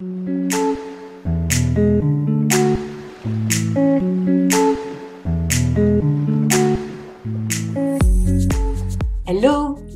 Hello, 0.00 0.06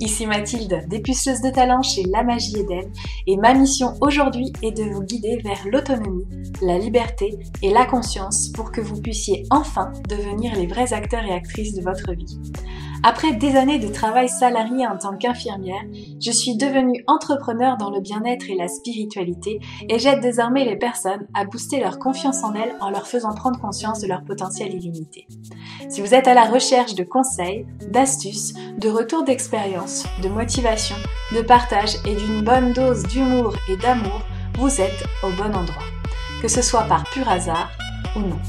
ici 0.01 0.27
Mathilde, 0.27 0.85
dépuceuse 0.89 1.41
de 1.41 1.49
talent 1.49 1.81
chez 1.81 2.03
La 2.13 2.23
Magie 2.23 2.59
Eden, 2.59 2.93
et 3.27 3.39
ma 3.39 3.55
mission 3.55 3.95
aujourd'hui 4.03 4.53
est 4.61 4.73
de 4.73 4.83
vous 4.83 5.03
guider 5.03 5.39
vers 5.43 5.67
l'autonomie, 5.73 6.27
la 6.61 6.77
liberté 6.77 7.39
et 7.63 7.71
la 7.71 7.87
conscience 7.87 8.51
pour 8.51 8.73
que 8.73 8.83
vous 8.83 9.01
puissiez 9.01 9.47
enfin 9.49 9.91
devenir 10.11 10.55
les 10.55 10.67
vrais 10.67 10.93
acteurs 10.93 11.25
et 11.25 11.33
actrices 11.33 11.73
de 11.73 11.81
votre 11.81 12.13
vie. 12.13 12.39
Après 13.07 13.35
des 13.35 13.55
années 13.57 13.79
de 13.79 13.89
travail 13.89 14.31
salarié 14.31 14.87
en 14.87 14.97
tant 14.97 15.17
qu'infirmière, 15.17 15.83
je 16.25 16.31
suis 16.31 16.57
devenue 16.57 17.05
entrepreneur 17.07 17.77
dans 17.77 17.91
le 17.91 18.01
bien-être 18.01 18.49
et 18.49 18.55
la 18.55 18.69
spiritualité 18.69 19.61
et 19.89 19.99
j'aide 19.99 20.21
désormais 20.21 20.65
les 20.65 20.77
personnes 20.77 21.27
à 21.35 21.45
booster 21.45 21.81
leur 21.81 21.99
confiance 21.99 22.43
en 22.45 22.55
elles 22.55 22.75
en 22.81 22.89
leur 22.89 23.07
faisant 23.07 23.35
prendre 23.35 23.61
conscience 23.61 24.01
de 24.01 24.07
leur 24.07 24.25
potentiel 24.25 24.75
illimité. 24.75 25.27
Si 25.91 26.01
vous 26.01 26.15
êtes 26.15 26.27
à 26.27 26.33
la 26.33 26.45
recherche 26.45 26.95
de 26.95 27.05
conseils, 27.05 27.67
d'astuces, 27.91 28.55
de 28.79 28.89
retours 28.89 29.25
d'expérience, 29.25 30.07
de 30.23 30.31
motivation, 30.31 30.97
de 31.35 31.43
partage 31.43 31.97
et 32.07 32.15
d'une 32.15 32.43
bonne 32.43 32.73
dose 32.73 33.03
d'humour 33.03 33.55
et 33.69 33.77
d'amour, 33.77 34.23
vous 34.59 34.81
êtes 34.81 35.05
au 35.23 35.31
bon 35.31 35.55
endroit. 35.55 35.85
Que 36.41 36.49
ce 36.49 36.63
soit 36.63 36.85
par 36.85 37.05
pur 37.11 37.29
hasard 37.29 37.71
ou 38.17 38.21
non. 38.21 38.41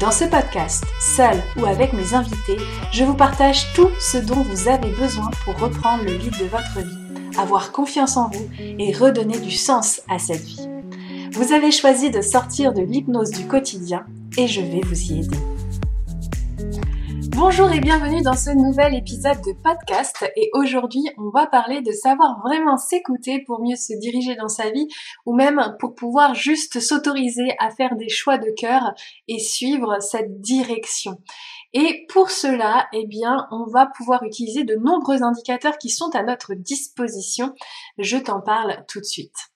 Dans 0.00 0.10
ce 0.10 0.24
podcast, 0.24 0.84
seul 1.16 1.42
ou 1.56 1.66
avec 1.66 1.92
mes 1.92 2.14
invités, 2.14 2.56
je 2.92 3.04
vous 3.04 3.14
partage 3.14 3.72
tout 3.74 3.90
ce 4.00 4.18
dont 4.18 4.42
vous 4.42 4.68
avez 4.68 4.90
besoin 4.92 5.30
pour 5.44 5.58
reprendre 5.58 6.04
le 6.04 6.12
lead 6.12 6.36
de 6.38 6.46
votre 6.46 6.80
vie, 6.80 7.38
avoir 7.38 7.72
confiance 7.72 8.16
en 8.16 8.28
vous 8.28 8.48
et 8.58 8.92
redonner 8.92 9.38
du 9.38 9.52
sens 9.52 10.02
à 10.08 10.18
cette 10.18 10.42
vie. 10.42 10.68
Vous 11.32 11.52
avez 11.52 11.70
choisi 11.70 12.10
de 12.10 12.20
sortir 12.20 12.72
de 12.72 12.82
l'hypnose 12.82 13.30
du 13.30 13.46
quotidien 13.46 14.04
et 14.36 14.46
je 14.46 14.60
vais 14.60 14.80
vous 14.84 15.00
y 15.12 15.20
aider. 15.20 15.38
Bonjour 17.44 17.72
et 17.72 17.80
bienvenue 17.80 18.22
dans 18.22 18.36
ce 18.36 18.50
nouvel 18.50 18.94
épisode 18.94 19.40
de 19.44 19.52
podcast 19.64 20.24
et 20.36 20.48
aujourd'hui 20.52 21.02
on 21.18 21.28
va 21.30 21.48
parler 21.48 21.82
de 21.82 21.90
savoir 21.90 22.40
vraiment 22.40 22.76
s'écouter 22.76 23.42
pour 23.44 23.60
mieux 23.60 23.74
se 23.74 23.98
diriger 23.98 24.36
dans 24.36 24.46
sa 24.46 24.70
vie 24.70 24.86
ou 25.26 25.34
même 25.34 25.74
pour 25.80 25.96
pouvoir 25.96 26.36
juste 26.36 26.78
s'autoriser 26.78 27.52
à 27.58 27.70
faire 27.70 27.96
des 27.96 28.08
choix 28.08 28.38
de 28.38 28.48
cœur 28.56 28.94
et 29.26 29.40
suivre 29.40 29.98
cette 29.98 30.40
direction. 30.40 31.18
Et 31.72 32.06
pour 32.10 32.30
cela, 32.30 32.86
eh 32.92 33.08
bien, 33.08 33.48
on 33.50 33.68
va 33.68 33.86
pouvoir 33.86 34.22
utiliser 34.22 34.62
de 34.62 34.76
nombreux 34.76 35.24
indicateurs 35.24 35.78
qui 35.78 35.90
sont 35.90 36.14
à 36.14 36.22
notre 36.22 36.54
disposition. 36.54 37.52
Je 37.98 38.18
t'en 38.18 38.40
parle 38.40 38.84
tout 38.86 39.00
de 39.00 39.04
suite. 39.04 39.51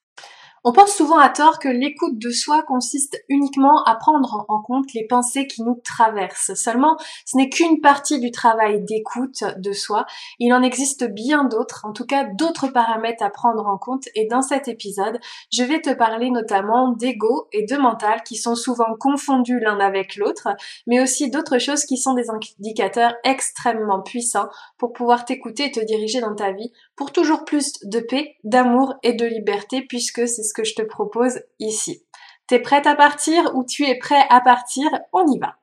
On 0.68 0.72
pense 0.72 0.96
souvent 0.96 1.18
à 1.18 1.28
tort 1.28 1.60
que 1.60 1.68
l'écoute 1.68 2.18
de 2.18 2.30
soi 2.30 2.64
consiste 2.64 3.22
uniquement 3.28 3.84
à 3.84 3.94
prendre 3.94 4.44
en 4.48 4.60
compte 4.60 4.92
les 4.94 5.06
pensées 5.06 5.46
qui 5.46 5.62
nous 5.62 5.80
traversent. 5.84 6.54
Seulement, 6.54 6.96
ce 7.24 7.36
n'est 7.36 7.50
qu'une 7.50 7.80
partie 7.80 8.18
du 8.18 8.32
travail 8.32 8.82
d'écoute 8.82 9.44
de 9.58 9.72
soi. 9.72 10.06
Il 10.40 10.52
en 10.52 10.64
existe 10.64 11.04
bien 11.04 11.44
d'autres, 11.44 11.84
en 11.84 11.92
tout 11.92 12.04
cas 12.04 12.24
d'autres 12.24 12.66
paramètres 12.66 13.22
à 13.22 13.30
prendre 13.30 13.64
en 13.64 13.78
compte. 13.78 14.08
Et 14.16 14.26
dans 14.26 14.42
cet 14.42 14.66
épisode, 14.66 15.20
je 15.52 15.62
vais 15.62 15.80
te 15.80 15.94
parler 15.94 16.30
notamment 16.30 16.90
d'ego 16.90 17.46
et 17.52 17.64
de 17.64 17.76
mental 17.76 18.24
qui 18.24 18.34
sont 18.34 18.56
souvent 18.56 18.96
confondus 18.98 19.60
l'un 19.60 19.78
avec 19.78 20.16
l'autre, 20.16 20.48
mais 20.88 21.00
aussi 21.00 21.30
d'autres 21.30 21.58
choses 21.58 21.84
qui 21.84 21.96
sont 21.96 22.14
des 22.14 22.28
indicateurs 22.28 23.14
extrêmement 23.22 24.02
puissants 24.02 24.48
pour 24.78 24.92
pouvoir 24.92 25.26
t'écouter 25.26 25.66
et 25.66 25.70
te 25.70 25.84
diriger 25.84 26.20
dans 26.20 26.34
ta 26.34 26.50
vie 26.50 26.72
pour 26.96 27.12
toujours 27.12 27.44
plus 27.44 27.74
de 27.82 28.00
paix, 28.00 28.36
d'amour 28.44 28.94
et 29.02 29.12
de 29.12 29.26
liberté 29.26 29.82
puisque 29.82 30.26
c'est 30.26 30.42
ce 30.42 30.54
que 30.54 30.64
je 30.64 30.74
te 30.74 30.82
propose 30.82 31.40
ici. 31.58 32.02
T'es 32.46 32.58
prête 32.60 32.86
à 32.86 32.94
partir 32.94 33.54
ou 33.54 33.64
tu 33.64 33.84
es 33.84 33.98
prêt 33.98 34.24
à 34.30 34.40
partir? 34.40 34.88
On 35.12 35.26
y 35.26 35.38
va. 35.38 35.56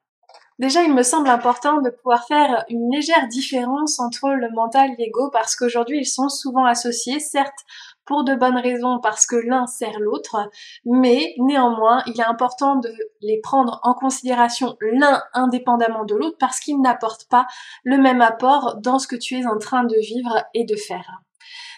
Déjà, 0.59 0.84
il 0.84 0.94
me 0.94 1.04
semble 1.04 1.30
important 1.30 1.81
de 1.81 1.89
pouvoir 1.89 2.28
faire 2.28 2.64
une 2.70 2.92
légère 2.92 3.27
différence 3.27 3.99
entre 3.99 4.30
le 4.30 4.52
mental 4.52 4.92
et 4.92 5.04
l'ego 5.04 5.30
parce 5.32 5.55
qu'aujourd'hui, 5.55 5.99
ils 5.99 6.05
sont 6.05 6.30
souvent 6.30 6.66
associés, 6.66 7.20
certes 7.20 7.66
pour 8.05 8.23
de 8.23 8.36
bonnes 8.36 8.58
raisons 8.58 8.99
parce 8.99 9.25
que 9.25 9.36
l'un 9.36 9.65
sert 9.67 9.99
l'autre, 9.99 10.49
mais 10.86 11.33
néanmoins, 11.37 12.03
il 12.08 12.19
est 12.19 12.25
important 12.25 12.75
de 12.75 12.91
les 13.21 13.39
prendre 13.41 13.80
en 13.83 13.93
considération 13.93 14.75
l'un 14.81 15.21
indépendamment 15.33 16.05
de 16.05 16.15
l'autre 16.15 16.37
parce 16.39 16.59
qu'ils 16.59 16.81
n'apportent 16.81 17.27
pas 17.30 17.47
le 17.83 17.97
même 17.97 18.21
apport 18.21 18.77
dans 18.81 18.99
ce 18.99 19.08
que 19.08 19.15
tu 19.15 19.39
es 19.39 19.45
en 19.45 19.58
train 19.58 19.83
de 19.83 19.95
vivre 19.95 20.43
et 20.53 20.65
de 20.65 20.75
faire. 20.75 21.23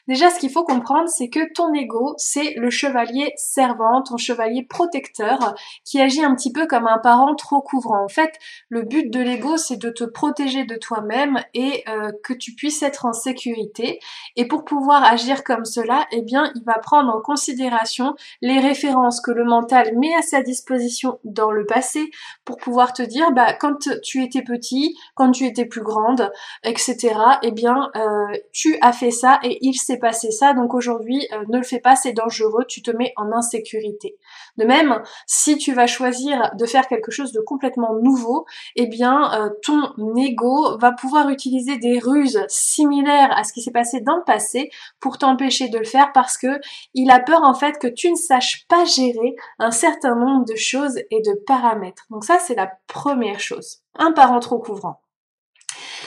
Déjà, 0.07 0.29
ce 0.29 0.39
qu'il 0.39 0.51
faut 0.51 0.63
comprendre, 0.63 1.09
c'est 1.09 1.29
que 1.29 1.51
ton 1.53 1.73
ego, 1.73 2.13
c'est 2.17 2.53
le 2.55 2.69
chevalier 2.69 3.33
servant, 3.37 4.03
ton 4.03 4.17
chevalier 4.17 4.63
protecteur, 4.63 5.55
qui 5.83 5.99
agit 5.99 6.23
un 6.23 6.35
petit 6.35 6.51
peu 6.51 6.67
comme 6.67 6.87
un 6.87 6.99
parent 6.99 7.33
trop 7.35 7.61
couvrant. 7.61 8.03
En 8.03 8.07
fait, 8.07 8.33
le 8.69 8.83
but 8.83 9.11
de 9.11 9.19
l'ego, 9.19 9.57
c'est 9.57 9.77
de 9.77 9.89
te 9.89 10.03
protéger 10.03 10.65
de 10.65 10.75
toi-même 10.75 11.39
et 11.53 11.83
euh, 11.89 12.11
que 12.23 12.33
tu 12.33 12.53
puisses 12.53 12.83
être 12.83 13.05
en 13.05 13.13
sécurité. 13.13 13.99
Et 14.35 14.47
pour 14.47 14.63
pouvoir 14.63 15.03
agir 15.03 15.43
comme 15.43 15.65
cela, 15.65 16.05
eh 16.11 16.21
bien, 16.21 16.51
il 16.55 16.63
va 16.63 16.77
prendre 16.77 17.13
en 17.13 17.21
considération 17.21 18.15
les 18.41 18.59
références 18.59 19.21
que 19.21 19.31
le 19.31 19.43
mental 19.43 19.97
met 19.97 20.13
à 20.13 20.21
sa 20.21 20.41
disposition 20.41 21.19
dans 21.23 21.51
le 21.51 21.65
passé 21.65 22.11
pour 22.43 22.57
pouvoir 22.57 22.93
te 22.93 23.01
dire, 23.01 23.31
bah, 23.31 23.53
quand 23.53 23.89
tu 24.03 24.23
étais 24.23 24.43
petit, 24.43 24.95
quand 25.15 25.31
tu 25.31 25.45
étais 25.45 25.65
plus 25.65 25.81
grande, 25.81 26.31
etc., 26.63 27.15
eh 27.41 27.51
bien, 27.51 27.89
euh, 27.95 28.37
tu 28.51 28.77
as 28.81 28.93
fait 28.93 29.11
ça 29.11 29.39
et 29.43 29.57
il 29.61 29.73
s'est 29.73 29.94
passé 29.97 30.31
ça, 30.31 30.53
donc 30.53 30.73
aujourd'hui 30.73 31.27
euh, 31.33 31.43
ne 31.49 31.57
le 31.57 31.63
fais 31.63 31.79
pas, 31.79 31.95
c'est 31.95 32.13
dangereux, 32.13 32.65
tu 32.67 32.81
te 32.81 32.91
mets 32.91 33.13
en 33.17 33.31
insécurité. 33.31 34.17
De 34.57 34.65
même, 34.65 35.01
si 35.25 35.57
tu 35.57 35.73
vas 35.73 35.87
choisir 35.87 36.51
de 36.55 36.65
faire 36.65 36.87
quelque 36.87 37.11
chose 37.11 37.31
de 37.31 37.41
complètement 37.41 37.93
nouveau, 38.01 38.45
eh 38.75 38.87
bien 38.87 39.33
euh, 39.33 39.49
ton 39.63 39.93
ego 40.15 40.77
va 40.77 40.91
pouvoir 40.91 41.29
utiliser 41.29 41.77
des 41.77 41.99
ruses 41.99 42.43
similaires 42.47 43.35
à 43.37 43.43
ce 43.43 43.53
qui 43.53 43.61
s'est 43.61 43.71
passé 43.71 44.01
dans 44.01 44.17
le 44.17 44.23
passé 44.23 44.69
pour 44.99 45.17
t'empêcher 45.17 45.69
de 45.69 45.77
le 45.77 45.85
faire 45.85 46.11
parce 46.13 46.37
que 46.37 46.59
il 46.93 47.11
a 47.11 47.19
peur 47.19 47.43
en 47.43 47.53
fait 47.53 47.79
que 47.79 47.87
tu 47.87 48.11
ne 48.11 48.15
saches 48.15 48.65
pas 48.67 48.85
gérer 48.85 49.35
un 49.59 49.71
certain 49.71 50.15
nombre 50.15 50.45
de 50.45 50.55
choses 50.55 50.97
et 51.11 51.21
de 51.21 51.33
paramètres. 51.45 52.05
Donc 52.09 52.23
ça 52.25 52.39
c'est 52.39 52.55
la 52.55 52.71
première 52.87 53.39
chose. 53.39 53.79
Un 53.97 54.11
parent 54.11 54.39
trop 54.39 54.59
couvrant. 54.59 55.04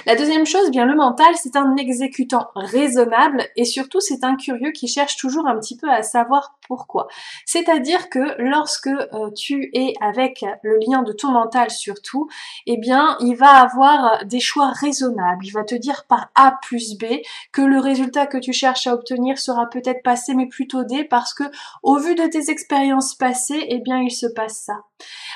La 0.07 0.17
deuxième 0.17 0.47
chose, 0.47 0.71
bien 0.71 0.85
le 0.85 0.95
mental, 0.95 1.35
c'est 1.35 1.57
un 1.57 1.77
exécutant 1.77 2.49
raisonnable 2.55 3.45
et 3.57 3.65
surtout 3.65 4.01
c'est 4.01 4.25
un 4.25 4.37
curieux 4.37 4.71
qui 4.71 4.87
cherche 4.87 5.17
toujours 5.17 5.47
un 5.47 5.59
petit 5.59 5.77
peu 5.77 5.91
à 5.91 6.03
savoir 6.03 6.57
pourquoi. 6.67 7.09
C'est-à-dire 7.45 8.09
que 8.09 8.35
lorsque 8.39 8.89
euh, 8.89 9.31
tu 9.35 9.71
es 9.75 9.95
avec 10.01 10.45
le 10.63 10.79
lien 10.87 11.03
de 11.03 11.13
ton 11.13 11.31
mental 11.31 11.71
surtout, 11.71 12.29
eh 12.67 12.77
bien 12.77 13.17
il 13.21 13.35
va 13.35 13.51
avoir 13.51 14.25
des 14.25 14.41
choix 14.41 14.71
raisonnables. 14.71 15.45
Il 15.45 15.53
va 15.53 15.65
te 15.65 15.75
dire 15.75 16.05
par 16.09 16.29
A 16.35 16.59
plus 16.63 16.97
B 16.97 17.05
que 17.53 17.63
le 17.63 17.81
résultat 17.81 18.27
que 18.27 18.39
tu 18.39 18.53
cherches 18.53 18.87
à 18.87 18.95
obtenir 18.95 19.39
sera 19.39 19.69
peut-être 19.69 20.03
pas 20.03 20.17
C 20.17 20.35
mais 20.35 20.47
plutôt 20.47 20.85
D 20.85 21.05
parce 21.05 21.35
que 21.35 21.45
au 21.83 21.99
vu 21.99 22.15
de 22.15 22.27
tes 22.27 22.51
expériences 22.51 23.15
passées, 23.15 23.65
eh 23.69 23.79
bien 23.79 23.99
il 23.99 24.11
se 24.11 24.27
passe 24.27 24.59
ça. 24.59 24.75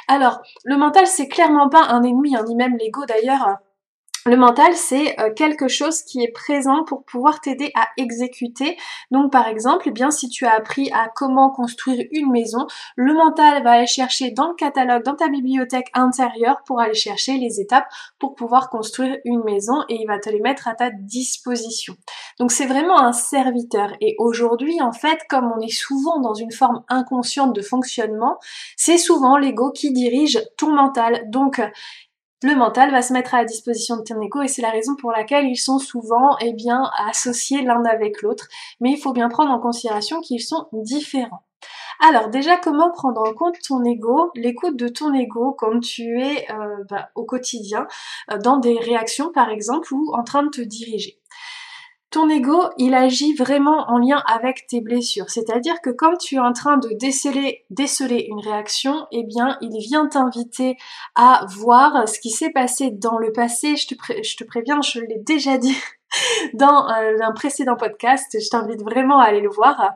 Alors, 0.08 0.40
le 0.64 0.76
mental 0.76 1.06
c'est 1.06 1.28
clairement 1.28 1.68
pas 1.68 1.84
un 1.84 2.02
ennemi, 2.02 2.36
hein, 2.36 2.44
ni 2.46 2.54
même 2.54 2.76
l'ego 2.76 3.04
d'ailleurs 3.06 3.58
le 4.24 4.36
mental, 4.36 4.76
c'est 4.76 5.18
euh, 5.18 5.32
quelque 5.34 5.66
chose 5.66 6.02
qui 6.02 6.22
est 6.22 6.30
présent 6.30 6.84
pour 6.84 7.04
pouvoir 7.04 7.40
t'aider 7.40 7.72
à 7.74 7.88
exécuter. 7.96 8.76
Donc 9.10 9.32
par 9.32 9.48
exemple, 9.48 9.84
eh 9.86 9.90
bien 9.90 10.12
si 10.12 10.28
tu 10.28 10.46
as 10.46 10.54
appris 10.54 10.90
à 10.92 11.08
comment 11.08 11.50
construire 11.50 12.06
une 12.12 12.30
maison, 12.30 12.68
le 12.94 13.14
mental 13.14 13.64
va 13.64 13.72
aller 13.72 13.86
chercher 13.86 14.30
dans 14.30 14.48
le 14.48 14.54
catalogue, 14.54 15.02
dans 15.02 15.16
ta 15.16 15.28
bibliothèque 15.28 15.90
intérieure 15.94 16.62
pour 16.64 16.80
aller 16.80 16.94
chercher 16.94 17.36
les 17.36 17.60
étapes 17.60 17.86
pour 18.20 18.36
pouvoir 18.36 18.70
construire 18.70 19.16
une 19.24 19.42
maison 19.42 19.82
et 19.88 19.96
il 20.00 20.06
va 20.06 20.20
te 20.20 20.30
les 20.30 20.40
mettre 20.40 20.68
à 20.68 20.74
ta 20.74 20.90
disposition. 20.90 21.96
Donc 22.38 22.52
c'est 22.52 22.66
vraiment 22.66 23.00
un 23.00 23.12
serviteur 23.12 23.90
et 24.00 24.14
aujourd'hui 24.18 24.80
en 24.80 24.92
fait, 24.92 25.18
comme 25.28 25.50
on 25.56 25.60
est 25.60 25.74
souvent 25.74 26.20
dans 26.20 26.34
une 26.34 26.52
forme 26.52 26.84
inconsciente 26.88 27.54
de 27.56 27.62
fonctionnement, 27.62 28.38
c'est 28.76 28.98
souvent 28.98 29.36
l'ego 29.36 29.72
qui 29.72 29.92
dirige 29.92 30.40
ton 30.56 30.72
mental. 30.72 31.24
Donc 31.28 31.60
le 32.42 32.56
mental 32.56 32.90
va 32.90 33.02
se 33.02 33.12
mettre 33.12 33.34
à 33.34 33.38
la 33.38 33.44
disposition 33.44 33.96
de 33.96 34.02
ton 34.02 34.20
ego 34.20 34.42
et 34.42 34.48
c'est 34.48 34.62
la 34.62 34.70
raison 34.70 34.96
pour 34.96 35.12
laquelle 35.12 35.46
ils 35.46 35.56
sont 35.56 35.78
souvent 35.78 36.36
eh 36.40 36.52
bien, 36.52 36.90
associés 37.08 37.62
l'un 37.62 37.84
avec 37.84 38.22
l'autre. 38.22 38.48
Mais 38.80 38.90
il 38.90 38.98
faut 38.98 39.12
bien 39.12 39.28
prendre 39.28 39.50
en 39.50 39.60
considération 39.60 40.20
qu'ils 40.20 40.42
sont 40.42 40.68
différents. 40.72 41.44
Alors 42.00 42.30
déjà, 42.30 42.56
comment 42.56 42.90
prendre 42.90 43.20
en 43.20 43.32
compte 43.32 43.56
ton 43.66 43.84
ego, 43.84 44.32
l'écoute 44.34 44.76
de 44.76 44.88
ton 44.88 45.14
ego 45.14 45.54
quand 45.56 45.78
tu 45.78 46.20
es 46.20 46.50
euh, 46.50 46.84
bah, 46.90 47.10
au 47.14 47.24
quotidien, 47.24 47.86
euh, 48.32 48.38
dans 48.38 48.56
des 48.56 48.76
réactions 48.78 49.30
par 49.30 49.50
exemple 49.50 49.94
ou 49.94 50.12
en 50.12 50.24
train 50.24 50.42
de 50.42 50.48
te 50.48 50.60
diriger? 50.60 51.20
Ton 52.12 52.28
ego, 52.28 52.62
il 52.76 52.94
agit 52.94 53.34
vraiment 53.34 53.86
en 53.88 53.98
lien 53.98 54.22
avec 54.26 54.66
tes 54.68 54.82
blessures. 54.82 55.30
C'est-à-dire 55.30 55.80
que 55.80 55.88
quand 55.88 56.16
tu 56.18 56.36
es 56.36 56.38
en 56.38 56.52
train 56.52 56.76
de 56.76 56.90
déceler, 56.90 57.64
déceler 57.70 58.26
une 58.28 58.38
réaction, 58.38 59.06
eh 59.12 59.24
bien, 59.24 59.56
il 59.62 59.76
vient 59.80 60.06
t'inviter 60.06 60.76
à 61.14 61.46
voir 61.48 62.06
ce 62.06 62.20
qui 62.20 62.30
s'est 62.30 62.50
passé 62.50 62.90
dans 62.90 63.16
le 63.16 63.32
passé. 63.32 63.76
Je 63.76 63.86
te, 63.86 64.44
préviens, 64.44 64.82
je 64.82 65.00
l'ai 65.00 65.18
déjà 65.18 65.56
dit 65.56 65.76
dans 66.54 66.86
euh, 66.90 67.16
un 67.22 67.32
précédent 67.32 67.76
podcast. 67.76 68.36
Je 68.38 68.48
t'invite 68.50 68.82
vraiment 68.82 69.18
à 69.18 69.24
aller 69.24 69.40
le 69.40 69.50
voir 69.50 69.94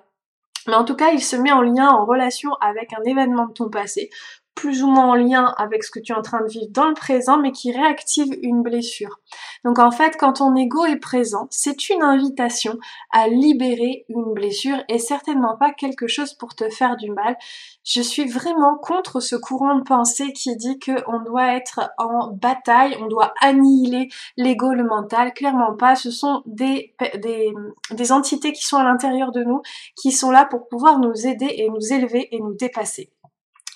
Mais 0.67 0.75
en 0.75 0.85
tout 0.85 0.97
cas, 0.97 1.11
il 1.11 1.23
se 1.23 1.37
met 1.37 1.53
en 1.53 1.61
lien, 1.61 1.91
en 1.91 2.07
relation 2.07 2.55
avec 2.63 2.95
un 2.95 3.03
événement 3.05 3.47
de 3.47 3.53
ton 3.53 3.69
passé 3.69 4.09
plus 4.57 4.83
ou 4.83 4.89
moins 4.89 5.11
en 5.11 5.15
lien 5.15 5.55
avec 5.59 5.85
ce 5.85 5.91
que 5.91 6.01
tu 6.01 6.13
es 6.13 6.17
en 6.17 6.23
train 6.23 6.41
de 6.41 6.49
vivre 6.49 6.67
dans 6.71 6.89
le 6.89 6.95
présent, 6.95 7.39
mais 7.39 7.53
qui 7.53 7.71
réactive 7.71 8.35
une 8.43 8.63
blessure. 8.63 9.21
Donc 9.65 9.79
en 9.79 9.91
fait, 9.91 10.17
quand 10.19 10.35
ton 10.35 10.57
ego 10.57 10.85
est 10.87 10.97
présent, 10.97 11.47
c'est 11.51 11.91
une 11.91 12.03
invitation 12.03 12.79
à 13.13 13.29
libérer 13.29 14.07
une 14.09 14.33
blessure 14.33 14.79
et 14.89 14.99
certainement 14.99 15.57
pas 15.57 15.73
quelque 15.73 16.07
chose 16.07 16.33
pour 16.33 16.55
te 16.55 16.71
faire 16.71 16.97
du 16.97 17.11
mal. 17.11 17.37
Je 17.85 18.01
suis 18.01 18.27
vraiment 18.27 18.77
contre 18.79 19.21
ce 19.21 19.37
courant 19.37 19.77
de 19.77 19.83
pensée 19.83 20.33
qui 20.33 20.57
dit 20.57 20.79
qu'on 20.79 21.21
doit 21.21 21.55
être 21.55 21.93
en 21.99 22.33
bataille, 22.33 22.97
on 23.01 23.07
doit 23.07 23.35
annihiler 23.43 24.09
l'ego, 24.39 24.73
le 24.73 24.85
mental. 24.85 25.35
Clairement 25.35 25.77
pas. 25.77 25.97
Ce 25.97 26.11
sont 26.11 26.43
des, 26.47 26.95
des, 27.17 27.53
des 27.91 28.13
entités 28.13 28.53
qui 28.53 28.65
sont 28.65 28.79
à 28.79 28.85
l'intérieur 28.85 29.33
de 29.33 29.45
nous, 29.45 29.61
qui 30.01 30.13
sont 30.13 30.31
là 30.31 30.47
pour 30.47 30.67
pouvoir 30.69 30.99
nous 30.99 31.27
aider 31.27 31.53
et 31.59 31.69
nous 31.69 31.93
élever 31.93 32.35
et 32.35 32.41
nous 32.41 32.55
dépasser. 32.55 33.11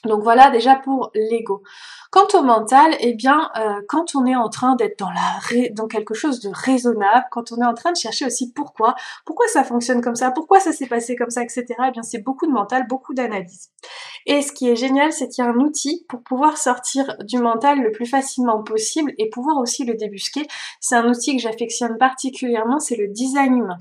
Donc 0.04 0.22
voilà 0.22 0.50
déjà 0.50 0.76
pour 0.76 1.10
l'ego. 1.14 1.62
Quant 2.10 2.26
au 2.34 2.42
mental, 2.42 2.96
eh 3.00 3.14
bien, 3.14 3.50
euh, 3.56 3.82
quand 3.86 4.14
on 4.14 4.24
est 4.24 4.34
en 4.34 4.48
train 4.48 4.74
d'être 4.74 4.98
dans 4.98 5.10
la 5.10 5.68
dans 5.72 5.86
quelque 5.86 6.14
chose 6.14 6.40
de 6.40 6.50
raisonnable, 6.52 7.26
quand 7.30 7.52
on 7.52 7.60
est 7.60 7.66
en 7.66 7.74
train 7.74 7.92
de 7.92 7.96
chercher 7.96 8.26
aussi 8.26 8.52
pourquoi, 8.52 8.94
pourquoi 9.26 9.46
ça 9.48 9.62
fonctionne 9.62 10.00
comme 10.00 10.14
ça, 10.14 10.30
pourquoi 10.30 10.58
ça 10.58 10.72
s'est 10.72 10.86
passé 10.86 11.16
comme 11.16 11.30
ça, 11.30 11.42
etc. 11.42 11.66
Eh 11.86 11.90
bien, 11.90 12.02
c'est 12.02 12.22
beaucoup 12.22 12.46
de 12.46 12.52
mental, 12.52 12.86
beaucoup 12.88 13.14
d'analyse. 13.14 13.68
Et 14.26 14.42
ce 14.42 14.52
qui 14.52 14.68
est 14.68 14.76
génial, 14.76 15.12
c'est 15.12 15.28
qu'il 15.28 15.44
y 15.44 15.46
a 15.46 15.50
un 15.50 15.56
outil 15.56 16.04
pour 16.08 16.22
pouvoir 16.22 16.56
sortir 16.56 17.16
du 17.24 17.38
mental 17.38 17.80
le 17.80 17.92
plus 17.92 18.06
facilement 18.06 18.62
possible 18.62 19.12
et 19.18 19.28
pouvoir 19.28 19.58
aussi 19.58 19.84
le 19.84 19.94
débusquer. 19.94 20.46
C'est 20.80 20.96
un 20.96 21.08
outil 21.08 21.36
que 21.36 21.42
j'affectionne 21.42 21.98
particulièrement, 21.98 22.80
c'est 22.80 22.96
le 22.96 23.08
design 23.08 23.56
humain. 23.56 23.78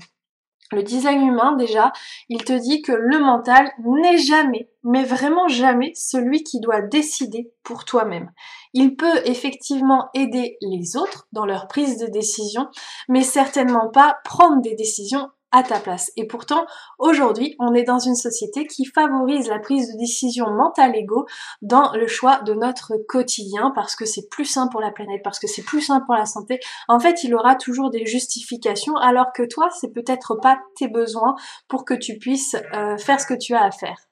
Le 0.72 0.82
design 0.82 1.26
humain, 1.26 1.56
déjà, 1.56 1.92
il 2.28 2.44
te 2.44 2.52
dit 2.52 2.80
que 2.82 2.92
le 2.92 3.18
mental 3.18 3.70
n'est 3.84 4.18
jamais, 4.18 4.70
mais 4.84 5.02
vraiment 5.02 5.48
jamais, 5.48 5.92
celui 5.94 6.44
qui 6.44 6.60
doit 6.60 6.80
décider 6.80 7.52
pour 7.64 7.84
toi-même. 7.84 8.30
Il 8.72 8.94
peut 8.94 9.20
effectivement 9.24 10.08
aider 10.14 10.58
les 10.60 10.96
autres 10.96 11.26
dans 11.32 11.44
leur 11.44 11.66
prise 11.66 11.98
de 11.98 12.06
décision, 12.06 12.68
mais 13.08 13.22
certainement 13.22 13.88
pas 13.90 14.18
prendre 14.24 14.62
des 14.62 14.76
décisions 14.76 15.28
à 15.52 15.62
ta 15.62 15.80
place. 15.80 16.10
Et 16.16 16.26
pourtant, 16.26 16.66
aujourd'hui, 16.98 17.56
on 17.58 17.74
est 17.74 17.84
dans 17.84 17.98
une 17.98 18.14
société 18.14 18.66
qui 18.66 18.84
favorise 18.84 19.48
la 19.48 19.58
prise 19.58 19.92
de 19.92 19.98
décision 19.98 20.50
mentale 20.50 20.96
égaux 20.96 21.26
dans 21.62 21.92
le 21.92 22.06
choix 22.06 22.40
de 22.42 22.54
notre 22.54 22.92
quotidien 23.08 23.72
parce 23.74 23.96
que 23.96 24.04
c'est 24.04 24.28
plus 24.28 24.44
sain 24.44 24.68
pour 24.68 24.80
la 24.80 24.90
planète, 24.90 25.22
parce 25.24 25.38
que 25.38 25.46
c'est 25.46 25.62
plus 25.62 25.80
sain 25.80 26.00
pour 26.00 26.14
la 26.14 26.26
santé. 26.26 26.60
En 26.88 27.00
fait, 27.00 27.24
il 27.24 27.34
aura 27.34 27.56
toujours 27.56 27.90
des 27.90 28.06
justifications 28.06 28.96
alors 28.96 29.32
que 29.32 29.42
toi, 29.42 29.68
c'est 29.70 29.92
peut-être 29.92 30.36
pas 30.36 30.58
tes 30.76 30.88
besoins 30.88 31.34
pour 31.68 31.84
que 31.84 31.94
tu 31.94 32.18
puisses 32.18 32.56
euh, 32.74 32.96
faire 32.96 33.20
ce 33.20 33.26
que 33.26 33.34
tu 33.34 33.54
as 33.54 33.64
à 33.64 33.70
faire. 33.70 34.09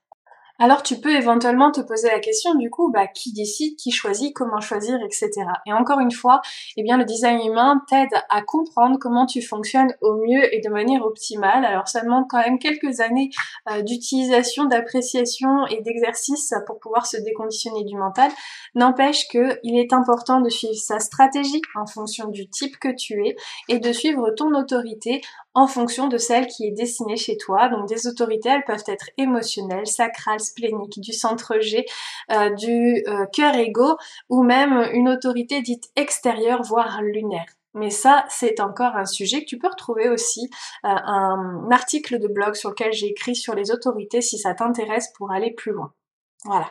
Alors 0.61 0.83
tu 0.83 1.01
peux 1.01 1.15
éventuellement 1.15 1.71
te 1.71 1.81
poser 1.81 2.09
la 2.09 2.19
question 2.19 2.57
du 2.57 2.69
coup, 2.69 2.91
bah, 2.91 3.07
qui 3.07 3.33
décide, 3.33 3.77
qui 3.77 3.93
choisit, 3.93 4.35
comment 4.35 4.61
choisir, 4.61 4.99
etc. 5.05 5.31
Et 5.67 5.73
encore 5.73 6.01
une 6.01 6.11
fois, 6.11 6.41
eh 6.77 6.83
bien 6.83 6.97
le 6.97 7.05
design 7.05 7.41
humain 7.47 7.81
t'aide 7.89 8.11
à 8.29 8.43
comprendre 8.43 8.99
comment 9.01 9.25
tu 9.25 9.41
fonctionnes 9.41 9.95
au 10.01 10.17
mieux 10.17 10.53
et 10.53 10.61
de 10.61 10.69
manière 10.69 11.05
optimale. 11.05 11.65
Alors 11.65 11.87
ça 11.87 12.03
demande 12.03 12.25
quand 12.29 12.39
même 12.39 12.59
quelques 12.59 13.01
années 13.01 13.31
euh, 13.71 13.83
d'utilisation, 13.83 14.65
d'appréciation 14.65 15.67
et 15.69 15.81
d'exercice 15.81 16.53
pour 16.67 16.81
pouvoir 16.81 17.07
se 17.07 17.19
déconditionner 17.19 17.85
du 17.85 17.97
mental. 17.97 18.33
N'empêche 18.75 19.29
que 19.29 19.61
il 19.63 19.79
est 19.79 19.93
important 19.93 20.41
de 20.41 20.49
suivre 20.49 20.75
sa 20.75 20.99
stratégie 20.99 21.63
en 21.77 21.87
fonction 21.87 22.29
du 22.29 22.49
type 22.49 22.79
que 22.79 22.95
tu 22.95 23.25
es 23.27 23.37
et 23.69 23.79
de 23.79 23.93
suivre 23.93 24.31
ton 24.31 24.53
autorité 24.55 25.21
en 25.59 25.67
fonction 25.67 26.07
de 26.07 26.19
celle 26.19 26.47
qui 26.47 26.69
est 26.69 26.71
dessinée 26.71 27.17
chez 27.17 27.37
toi. 27.37 27.69
Donc 27.69 27.89
des 27.89 28.07
autorités, 28.07 28.49
elles 28.49 28.65
peuvent 28.65 28.85
être 28.87 29.11
émotionnelles, 29.17 29.89
sacrales, 29.89 30.39
spléniques, 30.39 31.01
du 31.01 31.13
centre 31.13 31.59
G, 31.59 31.85
euh, 32.31 32.51
du 32.51 33.03
euh, 33.09 33.27
cœur 33.33 33.57
égo, 33.57 33.97
ou 34.29 34.45
même 34.45 34.89
une 34.93 35.09
autorité 35.09 35.61
dite 35.61 35.91
extérieure, 35.97 36.63
voire 36.63 37.03
lunaire. 37.03 37.49
Mais 37.75 37.91
ça, 37.91 38.25
c'est 38.29 38.61
encore 38.61 38.95
un 38.95 39.05
sujet 39.05 39.41
que 39.41 39.47
tu 39.47 39.59
peux 39.59 39.67
retrouver 39.67 40.09
aussi, 40.09 40.49
euh, 40.85 40.89
un 40.89 41.69
article 41.73 42.21
de 42.21 42.29
blog 42.29 42.55
sur 42.55 42.71
lequel 42.71 42.93
j'ai 42.93 43.09
écrit 43.09 43.35
sur 43.35 43.57
les 43.57 43.73
autorités 43.73 44.21
si 44.21 44.39
ça 44.39 44.55
t'intéresse 44.55 45.13
pour 45.17 45.33
aller 45.33 45.53
plus 45.53 45.73
loin. 45.73 45.93
Voilà. 46.45 46.71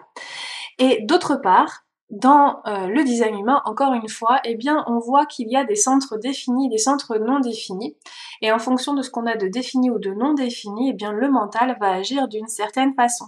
Et 0.79 0.99
d'autre 1.01 1.35
part, 1.35 1.83
dans 2.09 2.61
euh, 2.65 2.87
le 2.87 3.03
design 3.03 3.37
humain, 3.37 3.61
encore 3.65 3.93
une 3.93 4.07
fois, 4.07 4.39
eh 4.45 4.55
bien, 4.55 4.85
on 4.87 4.99
voit 4.99 5.25
qu'il 5.25 5.49
y 5.49 5.57
a 5.57 5.65
des 5.65 5.75
centres 5.75 6.17
définis 6.17 6.69
des 6.69 6.77
centres 6.77 7.17
non 7.17 7.39
définis. 7.39 7.97
Et 8.41 8.51
en 8.51 8.59
fonction 8.59 8.93
de 8.93 9.01
ce 9.01 9.09
qu'on 9.09 9.25
a 9.25 9.35
de 9.35 9.47
défini 9.47 9.89
ou 9.89 9.99
de 9.99 10.11
non 10.11 10.33
défini, 10.33 10.91
eh 10.91 10.93
bien, 10.93 11.11
le 11.11 11.29
mental 11.29 11.77
va 11.81 11.91
agir 11.91 12.27
d'une 12.27 12.47
certaine 12.47 12.93
façon. 12.93 13.25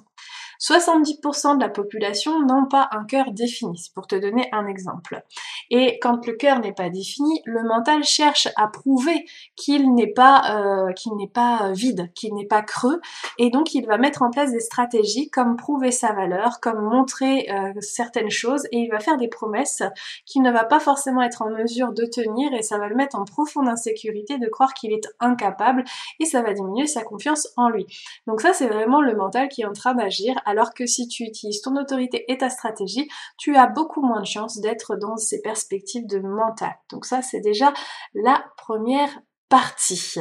70% 0.60 1.56
de 1.56 1.62
la 1.62 1.70
population 1.70 2.42
n'ont 2.42 2.66
pas 2.66 2.90
un 2.92 3.06
cœur 3.06 3.32
défini, 3.32 3.92
pour 3.96 4.08
te 4.08 4.16
donner 4.16 4.50
un 4.52 4.68
exemple. 4.68 5.24
Et 5.72 6.00
quand 6.00 6.26
le 6.26 6.34
cœur 6.34 6.60
n'est 6.60 6.74
pas 6.74 6.90
défini, 6.90 7.42
le 7.46 7.64
mental 7.64 8.04
cherche 8.04 8.50
à 8.58 8.68
prouver 8.68 9.26
qu'il 9.56 9.94
n'est 9.94 10.12
pas 10.12 10.42
euh, 10.52 10.92
qu'il 10.94 11.16
n'est 11.16 11.30
pas 11.30 11.72
vide, 11.72 12.12
qu'il 12.14 12.34
n'est 12.34 12.46
pas 12.46 12.62
creux, 12.62 13.00
et 13.38 13.50
donc 13.50 13.74
il 13.74 13.86
va 13.86 13.98
mettre 13.98 14.22
en 14.22 14.32
place 14.32 14.52
des 14.52 14.60
stratégies 14.60 15.30
comme 15.30 15.56
prouver 15.56 15.92
sa 15.92 16.12
valeur, 16.12 16.60
comme 16.60 16.82
montrer 16.82 17.50
euh, 17.52 17.74
certaines 17.80 18.30
choses, 18.30 18.66
et 18.72 18.80
il 18.80 18.90
va 18.90 19.00
faire 19.00 19.18
des 19.18 19.30
promesses 19.30 19.84
qu'il 20.26 20.42
ne 20.42 20.52
va 20.52 20.66
pas 20.66 20.80
forcément 20.80 21.22
être 21.22 21.42
en 21.42 21.50
mesure 21.50 21.94
de 21.94 22.06
tenir, 22.06 22.54
et 22.54 22.64
ça 22.64 22.78
va 22.78 22.88
le 22.88 22.96
mettre 22.96 23.18
en 23.18 23.24
profonde 23.24 23.70
insécurité 23.70 24.38
de 24.38 24.48
croire 24.48 24.74
qu'il 24.74 24.92
est 24.92 25.08
incapable, 25.20 25.84
et 26.20 26.26
ça 26.26 26.42
va 26.42 26.54
diminuer 26.54 26.88
sa 26.88 27.04
confiance 27.04 27.48
en 27.56 27.70
lui. 27.70 27.86
Donc 28.28 28.42
ça 28.42 28.52
c'est 28.54 28.68
vraiment 28.68 29.02
le 29.02 29.16
mental 29.16 29.48
qui 29.48 29.62
est 29.62 29.66
en 29.66 29.74
train 29.74 29.94
d'agir 29.94 30.36
alors 30.50 30.74
que 30.74 30.86
si 30.86 31.08
tu 31.08 31.24
utilises 31.24 31.62
ton 31.62 31.76
autorité 31.78 32.26
et 32.28 32.38
ta 32.38 32.50
stratégie, 32.50 33.08
tu 33.38 33.56
as 33.56 33.68
beaucoup 33.68 34.02
moins 34.02 34.22
de 34.22 34.26
chances 34.26 34.60
d'être 34.60 34.96
dans 34.96 35.16
ces 35.18 35.42
perspectives 35.42 36.08
de 36.08 36.20
mental. 36.20 36.74
Donc 36.92 37.06
ça, 37.06 37.22
c'est 37.22 37.42
déjà 37.42 37.74
la 38.14 38.44
première 38.58 39.22
partie. 39.50 40.16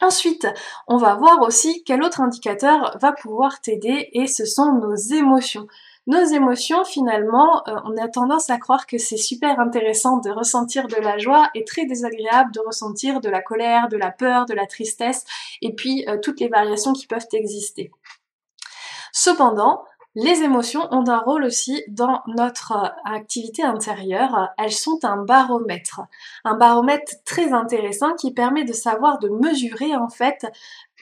Ensuite, 0.00 0.46
on 0.88 0.96
va 0.96 1.14
voir 1.14 1.40
aussi 1.42 1.82
quel 1.84 2.02
autre 2.02 2.20
indicateur 2.20 2.96
va 3.00 3.12
pouvoir 3.12 3.60
t'aider 3.60 4.10
et 4.12 4.26
ce 4.26 4.44
sont 4.44 4.72
nos 4.72 4.94
émotions. 4.94 5.66
Nos 6.06 6.22
émotions, 6.22 6.84
finalement, 6.84 7.66
euh, 7.66 7.76
on 7.84 7.96
a 7.96 8.08
tendance 8.08 8.50
à 8.50 8.58
croire 8.58 8.86
que 8.86 8.98
c'est 8.98 9.16
super 9.16 9.58
intéressant 9.58 10.18
de 10.18 10.30
ressentir 10.30 10.86
de 10.86 10.96
la 10.96 11.16
joie 11.16 11.48
et 11.54 11.64
très 11.64 11.86
désagréable 11.86 12.52
de 12.52 12.60
ressentir 12.60 13.22
de 13.22 13.30
la 13.30 13.40
colère, 13.40 13.88
de 13.88 13.96
la 13.96 14.10
peur, 14.10 14.44
de 14.44 14.52
la 14.52 14.66
tristesse 14.66 15.24
et 15.62 15.72
puis 15.72 16.04
euh, 16.06 16.18
toutes 16.22 16.40
les 16.40 16.48
variations 16.48 16.92
qui 16.92 17.06
peuvent 17.06 17.26
exister. 17.32 17.90
Cependant, 19.16 19.84
les 20.16 20.42
émotions 20.42 20.88
ont 20.92 21.08
un 21.08 21.18
rôle 21.18 21.44
aussi 21.44 21.84
dans 21.86 22.20
notre 22.26 22.72
euh, 22.72 22.88
activité 23.04 23.62
intérieure. 23.62 24.50
Elles 24.58 24.72
sont 24.72 24.98
un 25.04 25.22
baromètre. 25.22 26.00
Un 26.44 26.56
baromètre 26.56 27.12
très 27.24 27.52
intéressant 27.52 28.14
qui 28.14 28.34
permet 28.34 28.64
de 28.64 28.72
savoir, 28.72 29.20
de 29.20 29.28
mesurer 29.28 29.94
en 29.94 30.08
fait 30.08 30.46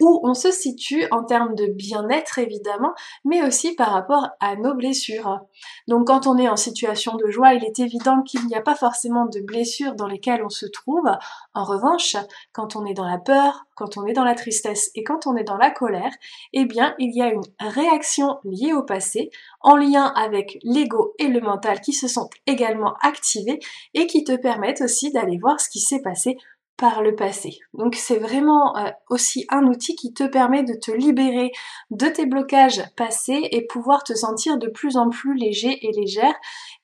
où 0.03 0.21
on 0.25 0.35
se 0.35 0.51
situe 0.51 1.07
en 1.11 1.25
termes 1.25 1.55
de 1.55 1.67
bien-être 1.67 2.39
évidemment, 2.39 2.93
mais 3.25 3.43
aussi 3.43 3.75
par 3.75 3.91
rapport 3.91 4.29
à 4.41 4.57
nos 4.57 4.75
blessures. 4.75 5.41
Donc 5.89 6.09
quand 6.09 6.27
on 6.27 6.37
est 6.37 6.49
en 6.49 6.57
situation 6.57 7.17
de 7.17 7.31
joie, 7.31 7.55
il 7.55 7.65
est 7.65 7.79
évident 7.79 8.23
qu'il 8.23 8.45
n'y 8.47 8.55
a 8.55 8.61
pas 8.61 8.75
forcément 8.75 9.27
de 9.27 9.41
blessures 9.41 9.95
dans 9.95 10.07
lesquelles 10.07 10.45
on 10.45 10.51
se 10.51 10.67
trouve. 10.67 11.09
En 11.55 11.65
revanche, 11.65 12.17
quand 12.53 12.77
on 12.77 12.85
est 12.85 12.95
dans 12.95 13.09
la 13.09 13.19
peur, 13.19 13.65
quand 13.75 13.97
on 13.97 14.07
est 14.07 14.13
dans 14.13 14.25
la 14.25 14.35
tristesse 14.35 14.91
et 14.95 15.03
quand 15.03 15.27
on 15.27 15.37
est 15.37 15.45
dans 15.45 15.57
la 15.57 15.71
colère, 15.71 16.13
eh 16.53 16.65
bien 16.65 16.95
il 16.99 17.17
y 17.17 17.23
a 17.23 17.29
une 17.29 17.43
réaction 17.61 18.39
liée 18.45 18.73
au 18.73 18.83
passé, 18.83 19.31
en 19.61 19.77
lien 19.77 20.13
avec 20.17 20.59
l'ego 20.63 21.15
et 21.19 21.29
le 21.29 21.41
mental 21.41 21.81
qui 21.81 21.93
se 21.93 22.09
sont 22.09 22.29
également 22.47 22.95
activés 23.03 23.61
et 23.95 24.07
qui 24.07 24.25
te 24.25 24.37
permettent 24.37 24.83
aussi 24.83 25.13
d'aller 25.13 25.39
voir 25.39 25.61
ce 25.61 25.69
qui 25.69 25.81
s'est 25.81 26.03
passé 26.03 26.37
par 26.77 27.03
le 27.03 27.15
passé. 27.15 27.59
Donc 27.75 27.95
c'est 27.95 28.19
vraiment 28.19 28.77
euh, 28.77 28.91
aussi 29.09 29.47
un 29.51 29.67
outil 29.67 29.95
qui 29.95 30.13
te 30.13 30.25
permet 30.25 30.65
de 30.65 30.75
te 30.75 30.91
libérer 30.91 31.53
de 31.91 32.07
tes 32.07 32.27
blocages 32.27 32.83
passés 32.97 33.49
et 33.53 33.67
pouvoir 33.67 34.03
te 34.05 34.15
sentir 34.15 34.59
de 34.59 34.69
plus 34.69 34.97
en 34.97 35.09
plus 35.09 35.35
léger 35.35 35.79
et 35.87 35.93
légère 35.93 36.35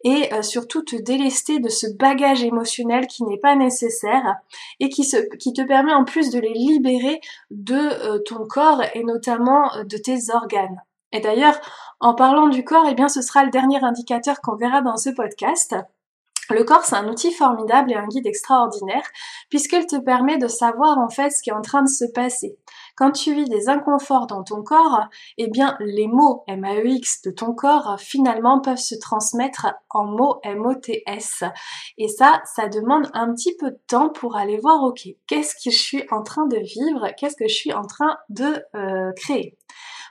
et 0.04 0.32
euh, 0.32 0.42
surtout 0.42 0.82
te 0.82 0.96
délester 0.96 1.58
de 1.58 1.68
ce 1.68 1.86
bagage 1.86 2.44
émotionnel 2.44 3.06
qui 3.06 3.24
n'est 3.24 3.38
pas 3.38 3.56
nécessaire 3.56 4.36
et 4.78 4.88
qui, 4.88 5.02
te 5.08 5.66
permet 5.66 5.92
en 5.92 6.04
plus 6.04 6.30
de 6.30 6.38
les 6.38 6.54
libérer 6.54 7.20
de 7.50 7.74
euh, 7.74 8.18
ton 8.20 8.46
corps 8.46 8.82
et 8.94 9.02
notamment 9.02 9.70
de 9.84 9.96
tes 9.96 10.32
organes. 10.32 10.80
Et 11.10 11.20
d'ailleurs, 11.20 11.58
en 12.00 12.14
parlant 12.14 12.48
du 12.48 12.64
corps, 12.64 12.86
eh 12.88 12.94
bien 12.94 13.08
ce 13.08 13.22
sera 13.22 13.44
le 13.44 13.50
dernier 13.50 13.82
indicateur 13.82 14.40
qu'on 14.42 14.56
verra 14.56 14.82
dans 14.82 14.96
ce 14.96 15.10
podcast. 15.10 15.74
Le 16.50 16.64
corps, 16.64 16.84
c'est 16.84 16.96
un 16.96 17.08
outil 17.08 17.32
formidable 17.32 17.92
et 17.92 17.96
un 17.96 18.06
guide 18.06 18.26
extraordinaire 18.26 19.06
puisqu'il 19.50 19.86
te 19.86 19.96
permet 19.96 20.38
de 20.38 20.48
savoir 20.48 20.98
en 20.98 21.10
fait 21.10 21.30
ce 21.30 21.42
qui 21.42 21.50
est 21.50 21.54
en 21.54 21.62
train 21.62 21.82
de 21.82 21.88
se 21.88 22.04
passer. 22.12 22.56
Quand 22.96 23.12
tu 23.12 23.34
vis 23.34 23.48
des 23.48 23.68
inconforts 23.68 24.26
dans 24.26 24.42
ton 24.42 24.62
corps, 24.62 25.08
eh 25.36 25.48
bien 25.48 25.76
les 25.78 26.08
mots 26.08 26.44
MAEX 26.48 27.22
de 27.22 27.30
ton 27.30 27.54
corps 27.54 27.96
finalement 28.00 28.60
peuvent 28.60 28.76
se 28.76 28.94
transmettre 28.96 29.66
en 29.90 30.04
mots 30.04 30.40
MOTS. 30.44 31.44
Et 31.98 32.08
ça, 32.08 32.40
ça 32.44 32.68
demande 32.68 33.10
un 33.12 33.32
petit 33.34 33.54
peu 33.56 33.70
de 33.70 33.80
temps 33.86 34.08
pour 34.08 34.36
aller 34.36 34.58
voir, 34.58 34.82
ok, 34.82 35.06
qu'est-ce 35.26 35.54
que 35.54 35.70
je 35.70 35.78
suis 35.78 36.04
en 36.10 36.22
train 36.22 36.46
de 36.46 36.56
vivre, 36.56 37.08
qu'est-ce 37.16 37.36
que 37.36 37.46
je 37.46 37.54
suis 37.54 37.72
en 37.72 37.84
train 37.84 38.16
de 38.30 38.64
euh, 38.74 39.12
créer. 39.16 39.56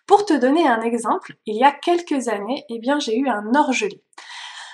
Pour 0.05 0.23
te 0.25 0.33
donner 0.33 0.65
un 0.65 0.81
exemple, 0.81 1.33
il 1.45 1.57
y 1.57 1.65
a 1.65 1.71
quelques 1.71 2.29
années, 2.29 2.63
eh 2.69 2.79
bien 2.79 2.99
j'ai 2.99 3.17
eu 3.17 3.27
un 3.27 3.53
orgelé. 3.53 4.01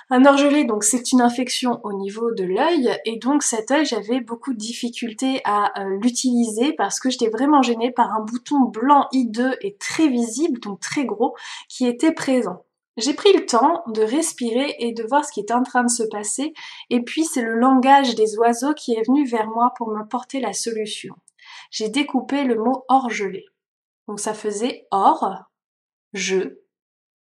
Un 0.10 0.26
orgelé, 0.26 0.66
donc 0.66 0.84
c'est 0.84 1.12
une 1.12 1.22
infection 1.22 1.80
au 1.84 1.94
niveau 1.94 2.32
de 2.34 2.44
l'œil 2.44 2.98
et 3.06 3.18
donc 3.18 3.42
cet 3.42 3.72
œil 3.72 3.86
j'avais 3.86 4.20
beaucoup 4.20 4.54
de 4.54 4.58
difficultés 4.58 5.42
à 5.46 5.82
euh, 5.82 5.98
l'utiliser 6.02 6.74
parce 6.74 7.00
que 7.00 7.10
j'étais 7.10 7.30
vraiment 7.30 7.62
gênée 7.62 7.92
par 7.92 8.12
un 8.14 8.24
bouton 8.24 8.62
blanc 8.62 9.08
hideux 9.12 9.56
et 9.62 9.76
très 9.78 10.08
visible, 10.08 10.60
donc 10.60 10.80
très 10.80 11.06
gros, 11.06 11.36
qui 11.70 11.88
était 11.88 12.12
présent. 12.12 12.66
J'ai 12.98 13.14
pris 13.14 13.34
le 13.34 13.46
temps 13.46 13.82
de 13.88 14.04
respirer 14.04 14.76
et 14.78 14.94
de 14.94 15.04
voir 15.04 15.26
ce 15.26 15.32
qui 15.32 15.40
était 15.40 15.54
en 15.54 15.64
train 15.64 15.84
de 15.84 15.90
se 15.90 16.04
passer 16.04 16.54
et 16.90 17.02
puis 17.02 17.24
c'est 17.24 17.42
le 17.42 17.56
langage 17.56 18.14
des 18.16 18.38
oiseaux 18.38 18.74
qui 18.74 18.94
est 18.94 19.08
venu 19.08 19.26
vers 19.26 19.48
moi 19.48 19.74
pour 19.78 19.90
m'apporter 19.90 20.40
la 20.40 20.54
solution. 20.54 21.16
J'ai 21.72 21.90
découpé 21.90 22.44
le 22.44 22.56
mot 22.56 22.86
orgelé. 22.90 23.46
Donc 24.08 24.20
ça 24.20 24.34
faisait 24.34 24.86
or, 24.92 25.46
je, 26.14 26.60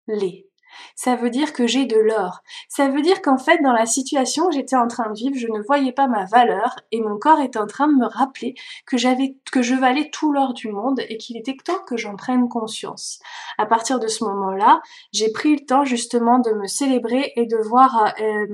les. 0.07 0.46
Ça 0.95 1.15
veut 1.15 1.29
dire 1.29 1.53
que 1.53 1.67
j'ai 1.67 1.85
de 1.85 1.97
l'or. 1.97 2.41
Ça 2.69 2.89
veut 2.89 3.01
dire 3.01 3.21
qu'en 3.21 3.37
fait, 3.37 3.61
dans 3.61 3.73
la 3.73 3.85
situation 3.85 4.47
où 4.47 4.51
j'étais 4.51 4.75
en 4.75 4.87
train 4.87 5.09
de 5.11 5.17
vivre, 5.17 5.37
je 5.37 5.47
ne 5.47 5.61
voyais 5.61 5.91
pas 5.91 6.07
ma 6.07 6.25
valeur 6.25 6.79
et 6.91 7.01
mon 7.01 7.17
corps 7.17 7.39
était 7.39 7.59
en 7.59 7.67
train 7.67 7.87
de 7.87 7.97
me 7.97 8.07
rappeler 8.07 8.55
que 8.85 8.97
j'avais, 8.97 9.35
que 9.51 9.61
je 9.61 9.75
valais 9.75 10.09
tout 10.09 10.31
l'or 10.31 10.53
du 10.53 10.69
monde 10.69 11.01
et 11.09 11.17
qu'il 11.17 11.37
était 11.37 11.57
temps 11.63 11.83
que 11.87 11.97
j'en 11.97 12.15
prenne 12.15 12.49
conscience. 12.49 13.19
À 13.57 13.65
partir 13.65 13.99
de 13.99 14.07
ce 14.07 14.23
moment-là, 14.23 14.81
j'ai 15.11 15.31
pris 15.31 15.55
le 15.55 15.65
temps 15.65 15.83
justement 15.83 16.39
de 16.39 16.51
me 16.51 16.67
célébrer 16.67 17.33
et 17.35 17.45
de 17.45 17.57
voir 17.57 18.13
euh, 18.21 18.47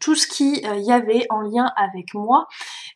tout 0.00 0.14
ce 0.14 0.26
qui 0.26 0.64
euh, 0.66 0.76
y 0.76 0.92
avait 0.92 1.26
en 1.30 1.40
lien 1.40 1.72
avec 1.76 2.14
moi 2.14 2.46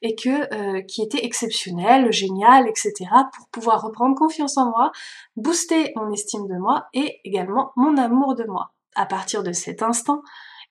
et 0.03 0.15
que 0.15 0.55
euh, 0.55 0.83
qui 0.83 1.03
était 1.03 1.25
exceptionnel, 1.25 2.13
génial, 2.13 2.69
etc. 2.69 2.93
pour 3.35 3.49
pouvoir 3.49 3.83
reprendre 3.83 4.17
confiance 4.17 4.59
en 4.59 4.71
moi, 4.71 4.93
booster 5.37 5.93
mon 5.97 6.13
estime 6.13 6.47
de 6.47 6.59
moi 6.59 6.87
et 6.93 7.21
également 7.25 7.73
mon 7.77 7.97
amour 7.97 8.35
de 8.35 8.45
moi. 8.45 8.73
À 8.95 9.07
partir 9.07 9.43
de 9.43 9.53
cet 9.53 9.83
instant 9.83 10.23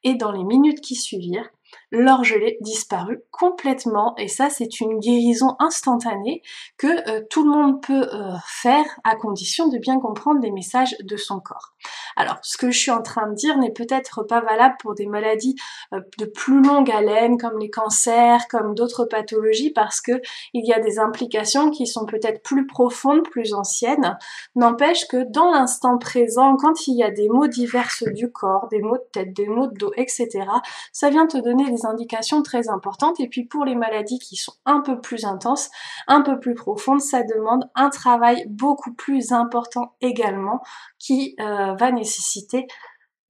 et 0.04 0.16
dans 0.16 0.32
les 0.32 0.44
minutes 0.44 0.82
qui 0.82 0.96
suivirent, 0.96 1.50
l'orgelé 1.92 2.58
disparu 2.62 3.20
complètement 3.32 4.16
et 4.18 4.28
ça 4.28 4.50
c'est 4.50 4.80
une 4.80 5.00
guérison 5.00 5.56
instantanée 5.60 6.42
que 6.78 7.10
euh, 7.10 7.22
tout 7.30 7.44
le 7.44 7.52
monde 7.52 7.82
peut 7.82 8.08
euh, 8.14 8.34
faire 8.46 8.86
à 9.04 9.16
condition 9.16 9.68
de 9.68 9.78
bien 9.78 10.00
comprendre 10.00 10.40
les 10.42 10.52
messages 10.52 10.96
de 11.00 11.18
son 11.18 11.40
corps. 11.40 11.74
Alors 12.16 12.38
ce 12.44 12.58
que 12.58 12.72
je 12.72 12.80
suis 12.80 12.92
en 12.92 13.02
train 13.02 13.30
de 13.30 13.36
dire 13.36 13.58
n'est 13.58 13.72
peut-être 13.72 14.24
pas 14.24 14.42
valable 14.42 14.76
pour 14.80 14.96
des 14.96 15.06
maladies 15.06 15.56
euh, 15.94 16.00
de 16.18 16.26
plus 16.26 16.62
longue 16.62 16.90
haleine 16.90 17.38
comme 17.38 17.60
les 17.60 17.70
cancers, 17.70 18.48
comme 18.50 18.76
d'autres 18.76 19.06
pathologies 19.06 19.72
parce 19.72 20.02
que 20.02 20.22
il 20.54 20.66
y 20.66 20.74
a 20.74 20.80
des 20.80 21.00
implications 21.00 21.72
qui 21.72 21.88
sont 21.88 22.06
peut-être 22.06 22.42
plus 22.44 22.68
profondes, 22.68 23.24
plus 23.24 23.54
anciennes. 23.54 24.18
N'empêche 24.56 25.08
que 25.08 25.24
dans 25.30 25.52
l'instant 25.52 25.98
présent, 25.98 26.56
quand 26.56 26.88
il 26.88 26.98
y 26.98 27.04
a 27.04 27.12
des 27.12 27.30
maux 27.30 27.48
divers 27.48 27.90
du 28.14 28.32
corps, 28.32 28.68
des 28.70 28.82
maux 28.82 28.98
de 28.98 29.06
tête, 29.12 29.34
des 29.34 29.48
maux 29.48 29.68
de 29.68 29.78
dos, 29.78 29.92
etc., 29.98 30.46
ça 30.92 31.10
vient 31.10 31.28
te 31.28 31.38
donner 31.38 31.61
des 31.70 31.86
indications 31.86 32.42
très 32.42 32.70
importantes. 32.70 33.20
Et 33.20 33.28
puis 33.28 33.46
pour 33.46 33.66
les 33.66 33.76
maladies 33.76 34.20
qui 34.20 34.36
sont 34.36 34.54
un 34.66 34.82
peu 34.82 35.00
plus 35.00 35.26
intenses, 35.26 35.70
un 36.08 36.22
peu 36.22 36.40
plus 36.40 36.56
profondes, 36.56 37.02
ça 37.02 37.24
demande 37.24 37.70
un 37.76 37.90
travail 37.90 38.46
beaucoup 38.50 38.94
plus 38.94 39.32
important 39.32 39.96
également 40.02 40.62
qui 41.00 41.36
euh, 41.40 41.74
va 41.74 41.92
nécessiter 41.92 42.68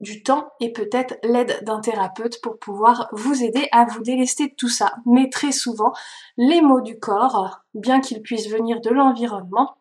du 0.02 0.24
temps 0.24 0.48
et 0.60 0.74
peut-être 0.74 1.16
l'aide 1.24 1.64
d'un 1.64 1.80
thérapeute 1.80 2.42
pour 2.42 2.58
pouvoir 2.58 3.08
vous 3.12 3.44
aider 3.44 3.68
à 3.72 3.86
vous 3.86 4.02
délester 4.02 4.48
de 4.48 4.56
tout 4.56 4.68
ça. 4.68 4.94
Mais 5.06 5.30
très 5.30 5.52
souvent, 5.52 5.94
les 6.38 6.62
maux 6.62 6.82
du 6.82 7.00
corps, 7.00 7.60
bien 7.76 8.02
qu'ils 8.02 8.22
puissent 8.22 8.50
venir 8.50 8.82
de 8.82 8.90
l'environnement, 8.90 9.78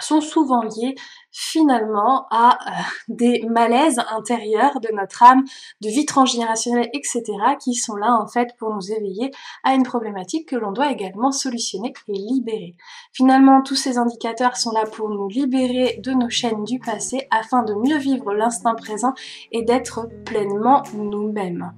sont 0.00 0.20
souvent 0.20 0.62
liés 0.62 0.94
finalement 1.30 2.26
à 2.30 2.54
euh, 2.54 2.82
des 3.08 3.42
malaises 3.48 4.00
intérieurs 4.10 4.80
de 4.80 4.88
notre 4.94 5.22
âme, 5.22 5.44
de 5.82 5.88
vie 5.88 6.06
transgénérationnelle, 6.06 6.88
etc., 6.94 7.22
qui 7.62 7.74
sont 7.74 7.96
là 7.96 8.16
en 8.18 8.26
fait 8.26 8.48
pour 8.58 8.74
nous 8.74 8.92
éveiller 8.92 9.30
à 9.62 9.74
une 9.74 9.82
problématique 9.82 10.48
que 10.48 10.56
l'on 10.56 10.72
doit 10.72 10.90
également 10.90 11.32
solutionner 11.32 11.92
et 12.08 12.12
libérer. 12.12 12.74
Finalement, 13.12 13.62
tous 13.62 13.76
ces 13.76 13.98
indicateurs 13.98 14.56
sont 14.56 14.72
là 14.72 14.84
pour 14.84 15.10
nous 15.10 15.28
libérer 15.28 16.00
de 16.02 16.12
nos 16.12 16.30
chaînes 16.30 16.64
du 16.64 16.78
passé 16.78 17.26
afin 17.30 17.62
de 17.62 17.74
mieux 17.74 17.98
vivre 17.98 18.32
l'instant 18.32 18.74
présent 18.74 19.12
et 19.52 19.62
d'être 19.62 20.08
pleinement 20.24 20.82
nous-mêmes. 20.94 21.72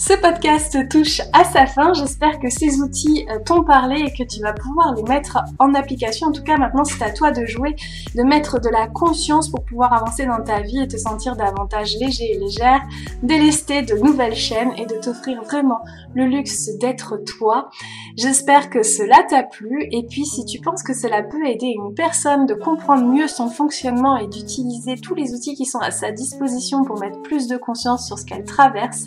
Ce 0.00 0.12
podcast 0.12 0.88
touche 0.88 1.20
à 1.32 1.42
sa 1.42 1.66
fin. 1.66 1.92
J'espère 1.92 2.38
que 2.38 2.48
ces 2.48 2.80
outils 2.80 3.26
euh, 3.28 3.40
t'ont 3.44 3.64
parlé 3.64 3.96
et 4.06 4.12
que 4.12 4.22
tu 4.22 4.40
vas 4.40 4.52
pouvoir 4.52 4.94
les 4.94 5.02
mettre 5.02 5.40
en 5.58 5.74
application. 5.74 6.28
En 6.28 6.32
tout 6.32 6.44
cas, 6.44 6.56
maintenant, 6.56 6.84
c'est 6.84 7.02
à 7.02 7.10
toi 7.10 7.32
de 7.32 7.44
jouer, 7.46 7.74
de 8.14 8.22
mettre 8.22 8.60
de 8.60 8.68
la 8.68 8.86
conscience 8.86 9.50
pour 9.50 9.64
pouvoir 9.64 9.92
avancer 9.92 10.24
dans 10.24 10.40
ta 10.40 10.60
vie 10.60 10.82
et 10.82 10.86
te 10.86 10.96
sentir 10.96 11.34
davantage 11.34 11.96
léger 11.98 12.30
et 12.30 12.38
légère, 12.38 12.80
délester 13.24 13.82
de 13.82 13.96
nouvelles 13.96 14.36
chaînes 14.36 14.72
et 14.76 14.86
de 14.86 14.94
t'offrir 14.94 15.42
vraiment 15.42 15.80
le 16.14 16.26
luxe 16.26 16.68
d'être 16.78 17.16
toi. 17.16 17.68
J'espère 18.16 18.70
que 18.70 18.84
cela 18.84 19.24
t'a 19.28 19.42
plu 19.42 19.88
et 19.90 20.04
puis 20.04 20.24
si 20.24 20.44
tu 20.44 20.60
penses 20.60 20.84
que 20.84 20.94
cela 20.94 21.24
peut 21.24 21.44
aider 21.44 21.74
une 21.76 21.94
personne 21.94 22.46
de 22.46 22.54
comprendre 22.54 23.04
mieux 23.04 23.26
son 23.26 23.50
fonctionnement 23.50 24.16
et 24.16 24.28
d'utiliser 24.28 24.94
tous 24.94 25.16
les 25.16 25.34
outils 25.34 25.56
qui 25.56 25.66
sont 25.66 25.80
à 25.80 25.90
sa 25.90 26.12
disposition 26.12 26.84
pour 26.84 27.00
mettre 27.00 27.20
plus 27.22 27.48
de 27.48 27.56
conscience 27.56 28.06
sur 28.06 28.16
ce 28.16 28.24
qu'elle 28.24 28.44
traverse, 28.44 29.06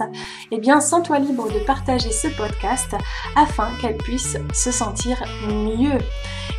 eh 0.51 0.59
bien 0.59 0.80
sens-toi 0.81 1.19
libre 1.19 1.51
de 1.51 1.59
partager 1.59 2.11
ce 2.11 2.27
podcast 2.27 2.95
afin 3.35 3.69
qu'elle 3.79 3.97
puisse 3.97 4.37
se 4.53 4.71
sentir 4.71 5.23
mieux. 5.47 5.99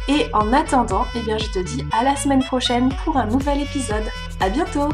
Et 0.08 0.26
en 0.32 0.52
attendant, 0.52 1.04
eh 1.14 1.38
je 1.38 1.50
te 1.52 1.58
dis 1.58 1.84
à 1.92 2.02
la 2.02 2.16
semaine 2.16 2.42
prochaine 2.42 2.88
pour 3.04 3.16
un 3.16 3.26
nouvel 3.26 3.62
épisode. 3.62 4.04
À 4.40 4.48
bientôt 4.48 4.88